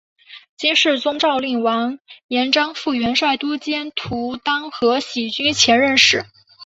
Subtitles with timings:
[0.57, 6.25] 金世宗诏令完颜璋赴元帅都监徒单合喜军前任使。